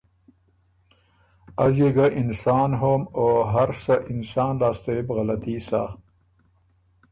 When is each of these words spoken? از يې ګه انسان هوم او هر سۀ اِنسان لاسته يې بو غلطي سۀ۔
از 1.63 1.73
يې 1.81 1.89
ګه 1.95 2.05
انسان 2.21 2.69
هوم 2.81 3.01
او 3.17 3.25
هر 3.53 3.69
سۀ 3.83 3.95
اِنسان 4.11 4.53
لاسته 4.61 4.89
يې 4.95 5.01
بو 5.07 5.13
غلطي 5.17 5.55
سۀ۔ 5.67 5.81